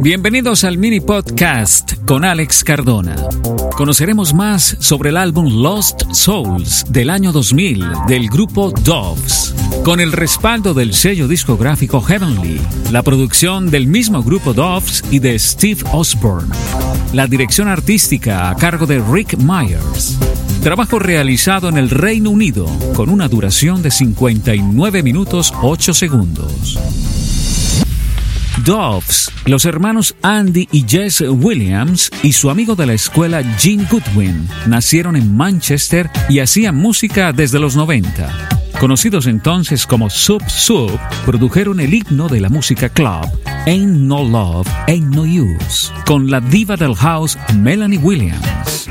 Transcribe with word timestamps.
Bienvenidos 0.00 0.64
al 0.64 0.78
mini 0.78 1.00
podcast 1.00 1.94
con 2.06 2.24
Alex 2.24 2.64
Cardona. 2.64 3.16
Conoceremos 3.76 4.34
más 4.34 4.76
sobre 4.80 5.10
el 5.10 5.16
álbum 5.16 5.62
Lost 5.62 6.02
Souls 6.12 6.84
del 6.88 7.10
año 7.10 7.32
2000 7.32 7.84
del 8.06 8.28
grupo 8.28 8.72
Doves, 8.84 9.54
con 9.84 10.00
el 10.00 10.12
respaldo 10.12 10.74
del 10.74 10.94
sello 10.94 11.28
discográfico 11.28 12.00
Heavenly, 12.00 12.60
la 12.90 13.02
producción 13.02 13.70
del 13.70 13.86
mismo 13.86 14.22
grupo 14.22 14.52
Doves 14.52 15.02
y 15.10 15.18
de 15.18 15.38
Steve 15.38 15.82
Osborne, 15.92 16.54
la 17.12 17.26
dirección 17.26 17.68
artística 17.68 18.50
a 18.50 18.56
cargo 18.56 18.86
de 18.86 19.00
Rick 19.00 19.38
Myers. 19.38 20.18
Trabajo 20.62 21.00
realizado 21.00 21.68
en 21.68 21.78
el 21.78 21.90
Reino 21.90 22.30
Unido 22.30 22.66
con 22.94 23.08
una 23.08 23.28
duración 23.28 23.82
de 23.82 23.90
59 23.90 25.02
minutos 25.02 25.52
8 25.60 25.94
segundos. 25.94 26.78
Doves, 28.64 29.30
los 29.46 29.64
hermanos 29.64 30.14
Andy 30.22 30.68
y 30.70 30.84
Jess 30.88 31.22
Williams 31.22 32.10
y 32.22 32.32
su 32.32 32.50
amigo 32.50 32.74
de 32.74 32.86
la 32.86 32.92
escuela 32.92 33.42
Gene 33.58 33.86
Goodwin 33.90 34.48
nacieron 34.66 35.16
en 35.16 35.36
Manchester 35.36 36.10
y 36.28 36.38
hacían 36.38 36.76
música 36.76 37.32
desde 37.32 37.58
los 37.58 37.76
90. 37.76 38.30
Conocidos 38.78 39.26
entonces 39.26 39.86
como 39.86 40.10
Sub 40.10 40.42
Sub, 40.48 40.98
produjeron 41.24 41.80
el 41.80 41.94
himno 41.94 42.28
de 42.28 42.40
la 42.40 42.48
música 42.48 42.88
club 42.88 43.26
Ain't 43.66 43.96
No 43.96 44.22
Love, 44.22 44.68
Ain't 44.86 45.14
No 45.14 45.22
Use, 45.22 45.92
con 46.06 46.30
la 46.30 46.40
diva 46.40 46.76
del 46.76 46.94
house 46.94 47.38
Melanie 47.54 47.98
Williams. 47.98 48.88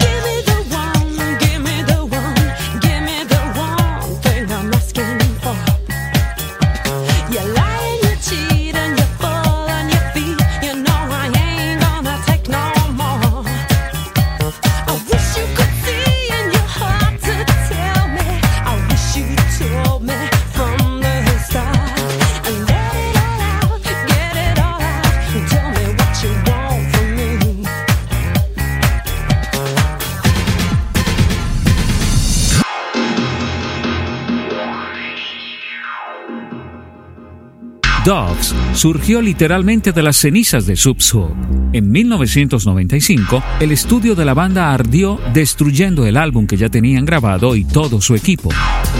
Dogs 38.12 38.54
surgió 38.74 39.22
literalmente 39.22 39.94
de 39.94 40.04
las 40.04 40.18
cenizas 40.18 40.66
de 40.66 40.76
Sub 40.76 41.02
Sub. 41.02 41.34
En 41.72 41.90
1995, 41.94 43.42
el 43.62 43.72
estudio 43.72 44.16
de 44.16 44.26
la 44.26 44.34
banda 44.34 44.74
ardió 44.74 45.18
destruyendo 45.34 46.06
el 46.06 46.18
álbum 46.18 46.46
que 46.46 46.58
ya 46.58 46.68
tenían 46.68 47.06
grabado 47.06 47.56
y 47.56 47.64
todo 47.64 48.02
su 48.02 48.14
equipo. 48.14 48.50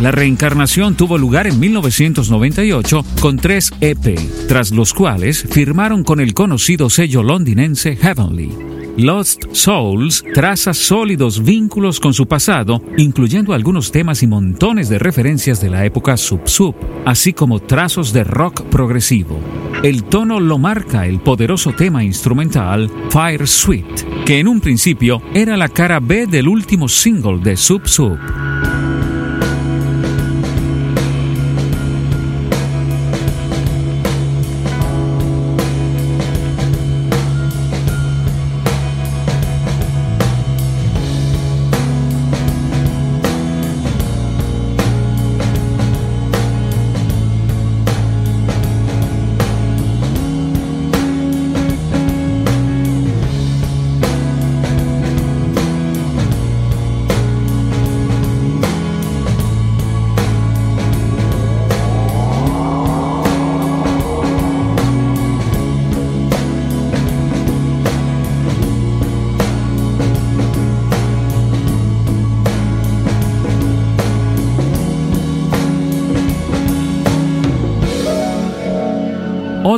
La 0.02 0.14
reencarnación 0.14 0.96
tuvo 0.96 1.18
lugar 1.18 1.46
en 1.46 1.60
1998 1.60 3.06
con 3.20 3.36
tres 3.36 3.74
EP, 3.82 4.18
tras 4.48 4.72
los 4.72 4.94
cuales 4.94 5.42
firmaron 5.44 6.06
con 6.06 6.22
el 6.22 6.34
conocido 6.34 6.90
sello 6.90 7.22
londinense 7.22 7.98
Heavenly. 7.98 8.81
Lost 8.98 9.46
Souls 9.54 10.24
traza 10.34 10.74
sólidos 10.74 11.44
vínculos 11.44 12.00
con 12.00 12.14
su 12.14 12.28
pasado, 12.28 12.82
incluyendo 12.98 13.54
algunos 13.54 13.92
temas 13.92 14.22
y 14.24 14.28
montones 14.28 14.90
de 14.90 15.00
referencias 15.00 15.62
de 15.62 15.70
la 15.70 15.86
época 15.86 16.18
sub-sub, 16.18 16.76
así 17.06 17.34
como 17.34 17.60
trazos 17.60 18.12
de 18.14 18.24
rock 18.24 18.64
progresivo. 18.64 19.40
El 19.84 20.04
tono 20.04 20.40
lo 20.40 20.58
marca 20.58 21.08
el 21.08 21.20
poderoso 21.20 21.74
tema 21.74 22.04
instrumental 22.04 22.92
Fire 23.10 23.48
Sweet, 23.48 24.26
que 24.26 24.40
en 24.40 24.48
un 24.48 24.60
principio 24.60 25.22
era 25.34 25.58
la 25.58 25.70
cara 25.70 26.00
B 26.00 26.28
del 26.28 26.48
último 26.48 26.88
single 26.88 27.40
de 27.40 27.58
Sub-Sub. 27.58 28.20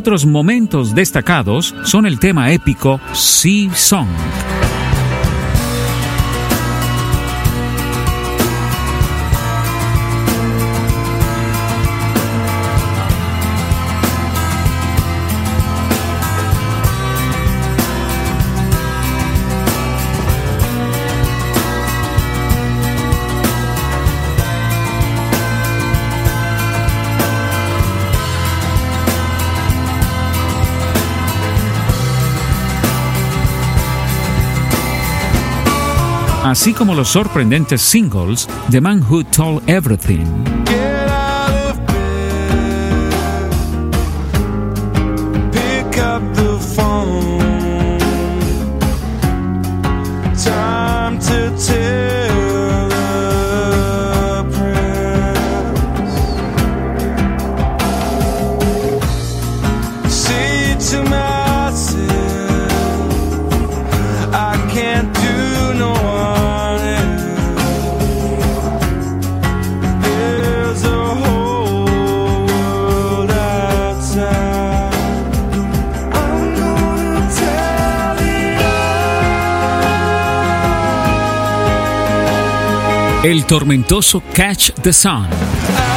Otros 0.04 0.26
momentos 0.26 0.94
destacados 0.94 1.74
son 1.86 2.06
el 2.06 2.20
tema 2.20 2.52
épico 2.52 3.00
Sea 3.14 3.74
Song. 3.74 4.10
Así 36.44 36.74
como 36.74 36.94
los 36.94 37.10
sorprendentes 37.10 37.82
singles 37.82 38.48
The 38.70 38.82
Man 38.82 39.02
Who 39.02 39.24
Told 39.24 39.68
Everything. 39.68 40.83
El 83.24 83.46
tormentoso 83.46 84.22
Catch 84.34 84.74
the 84.82 84.92
Sun. 84.92 85.93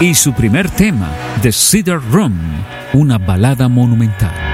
Y 0.00 0.14
su 0.14 0.32
primer 0.32 0.70
tema, 0.70 1.10
The 1.42 1.52
Cedar 1.52 2.00
Room, 2.10 2.40
una 2.94 3.18
balada 3.18 3.68
monumental. 3.68 4.49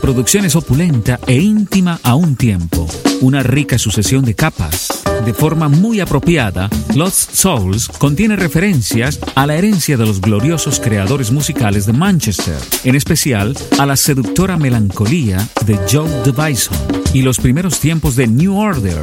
Producción 0.00 0.44
es 0.44 0.56
opulenta 0.56 1.20
e 1.26 1.34
íntima 1.34 2.00
a 2.02 2.14
un 2.14 2.34
tiempo, 2.34 2.86
una 3.20 3.42
rica 3.42 3.78
sucesión 3.78 4.24
de 4.24 4.34
capas. 4.34 4.88
De 5.24 5.34
forma 5.34 5.68
muy 5.68 6.00
apropiada, 6.00 6.70
Lost 6.94 7.34
Souls 7.34 7.88
contiene 7.88 8.36
referencias 8.36 9.20
a 9.34 9.46
la 9.46 9.56
herencia 9.56 9.98
de 9.98 10.06
los 10.06 10.20
gloriosos 10.20 10.80
creadores 10.80 11.30
musicales 11.30 11.84
de 11.84 11.92
Manchester, 11.92 12.58
en 12.84 12.94
especial 12.94 13.56
a 13.78 13.84
la 13.84 13.96
seductora 13.96 14.56
melancolía 14.56 15.46
de 15.66 15.78
Joe 15.90 16.08
Bison 16.24 16.76
y 17.12 17.22
los 17.22 17.38
primeros 17.38 17.78
tiempos 17.78 18.16
de 18.16 18.26
New 18.26 18.56
Order, 18.56 19.02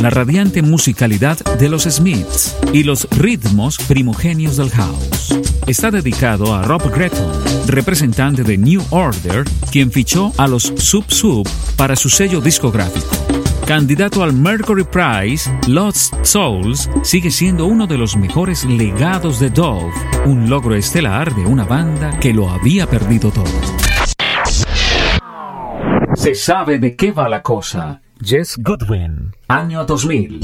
la 0.00 0.08
radiante 0.08 0.62
musicalidad 0.62 1.38
de 1.58 1.68
los 1.68 1.82
Smiths 1.82 2.56
y 2.72 2.84
los 2.84 3.06
ritmos 3.18 3.76
primogenios 3.76 4.56
del 4.56 4.70
house. 4.70 5.38
Está 5.66 5.90
dedicado 5.90 6.54
a 6.54 6.62
Rob 6.62 6.90
Gretton, 6.90 7.30
representante 7.66 8.42
de 8.42 8.56
New 8.56 8.82
Order, 8.90 9.44
quien 9.70 9.92
fichó 9.92 10.32
a 10.38 10.48
los 10.48 10.72
Sub 10.76 11.04
Sub 11.08 11.46
para 11.76 11.96
su 11.96 12.08
sello 12.08 12.40
discográfico. 12.40 13.08
Candidato 13.66 14.22
al 14.22 14.32
Mercury 14.32 14.84
Prize, 14.84 15.50
Lost 15.68 16.14
Souls 16.22 16.90
sigue 17.02 17.30
siendo 17.30 17.66
uno 17.66 17.86
de 17.86 17.98
los 17.98 18.16
mejores 18.16 18.64
legados 18.64 19.38
de 19.38 19.50
Dove, 19.50 19.92
un 20.24 20.48
logro 20.48 20.74
estelar 20.74 21.34
de 21.34 21.44
una 21.44 21.64
banda 21.64 22.18
que 22.18 22.32
lo 22.32 22.48
había 22.48 22.86
perdido 22.86 23.30
todo. 23.30 23.44
Se 26.14 26.34
sabe 26.34 26.78
de 26.78 26.96
qué 26.96 27.12
va 27.12 27.28
la 27.28 27.42
cosa. 27.42 28.00
Jess 28.22 28.56
Goodwin, 28.58 29.34
año 29.48 29.84
2000. 29.84 30.40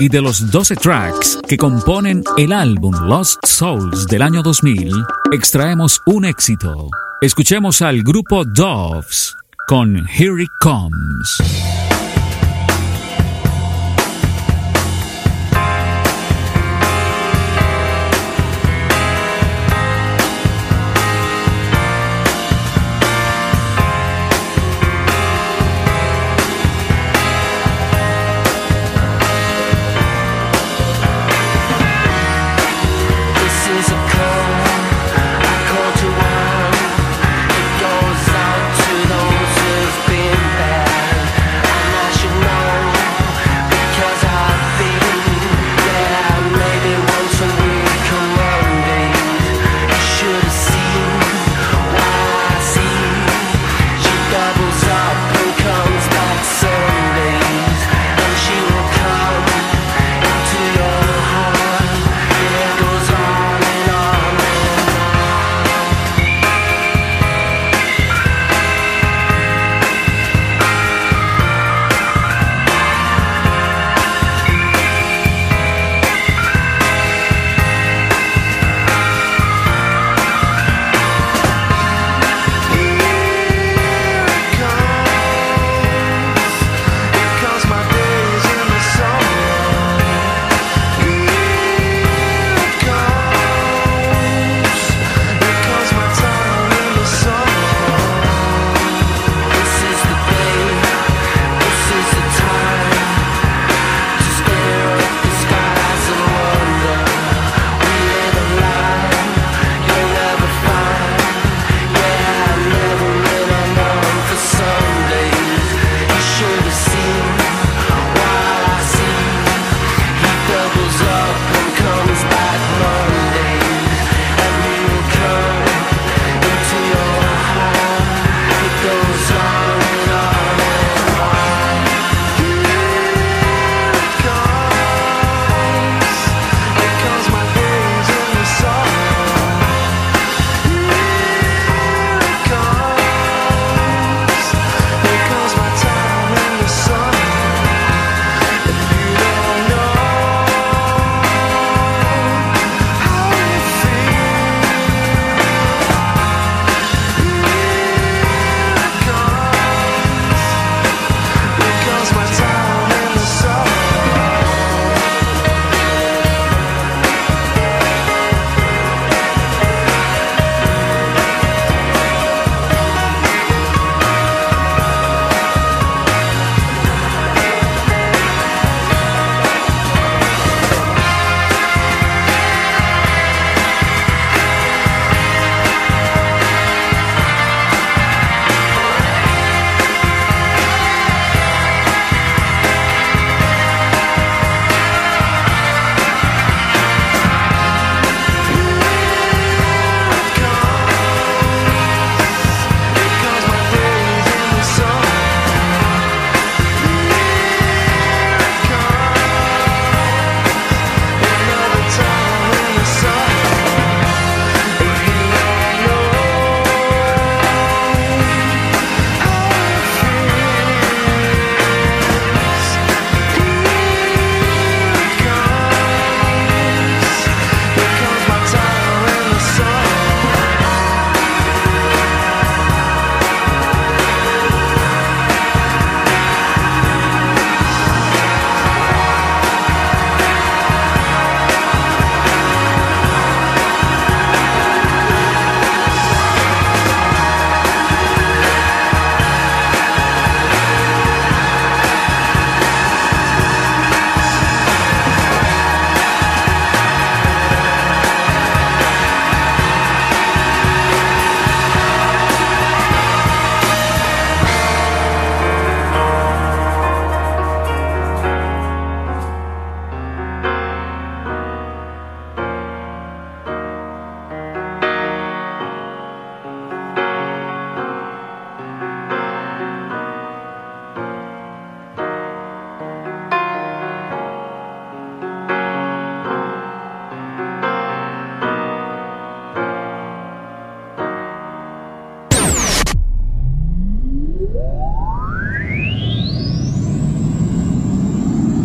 Y 0.00 0.08
de 0.08 0.20
los 0.20 0.50
12 0.50 0.76
tracks 0.76 1.38
que 1.46 1.56
componen 1.56 2.24
el 2.36 2.52
álbum 2.52 2.94
Lost 3.06 3.44
Souls 3.46 4.06
del 4.08 4.22
año 4.22 4.42
2000, 4.42 4.92
extraemos 5.32 6.00
un 6.06 6.24
éxito. 6.24 6.90
Escuchemos 7.20 7.80
al 7.82 8.02
grupo 8.02 8.44
Doves 8.44 9.36
con 9.68 10.08
Here 10.08 10.42
It 10.42 10.50
Comes. 10.60 11.67